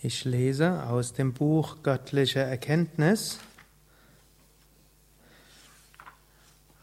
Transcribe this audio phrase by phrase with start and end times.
[0.00, 3.40] Ich lese aus dem Buch Göttliche Erkenntnis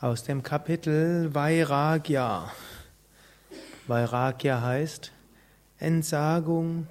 [0.01, 2.51] aus dem Kapitel Vairagya.
[3.87, 5.13] Vairagya heißt
[5.79, 6.87] Entsagung,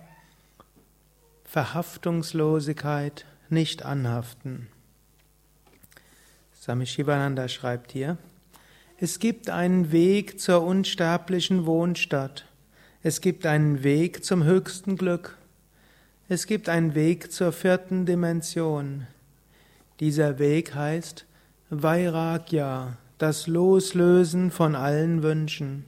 [1.44, 4.68] Verhaftungslosigkeit, nicht anhaften.
[6.58, 8.16] Swami Shivananda schreibt hier,
[8.98, 12.46] es gibt einen Weg zur unsterblichen Wohnstatt.
[13.02, 15.36] Es gibt einen Weg zum höchsten Glück.
[16.26, 19.06] Es gibt einen Weg zur vierten Dimension.
[20.00, 21.26] Dieser Weg heißt
[21.68, 25.84] Vairagya, das Loslösen von allen Wünschen.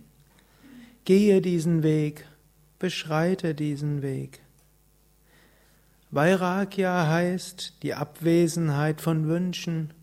[1.06, 2.26] Gehe diesen Weg,
[2.78, 4.40] beschreite diesen Weg.
[6.10, 9.94] Vairagya heißt die Abwesenheit von Wünschen,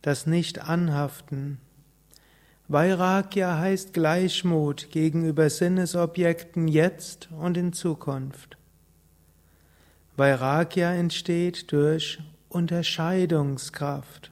[0.00, 1.58] das Nicht-Anhaften.
[2.68, 8.58] Vairagya heißt Gleichmut gegenüber Sinnesobjekten jetzt und in Zukunft.
[10.14, 12.18] Vairagya entsteht durch
[12.50, 14.30] Unterscheidungskraft.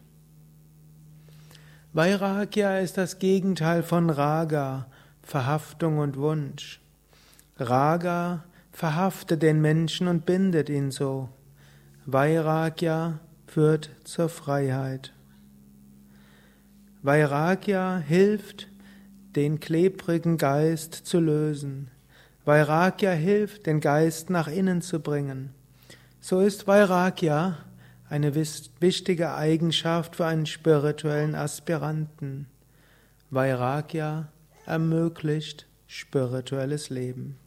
[1.94, 4.88] Vairagya ist das Gegenteil von Raga,
[5.22, 6.82] Verhaftung und Wunsch.
[7.56, 11.30] Raga verhaftet den Menschen und bindet ihn so.
[12.04, 15.14] Vairagya führt zur Freiheit.
[17.00, 18.68] Vairagya hilft,
[19.34, 21.90] den klebrigen Geist zu lösen.
[22.44, 25.54] Vairagya hilft, den Geist nach innen zu bringen.
[26.22, 27.56] So ist Vairagya
[28.10, 32.46] eine wichtige Eigenschaft für einen spirituellen Aspiranten.
[33.30, 34.28] Vairagya
[34.66, 37.38] ermöglicht spirituelles Leben.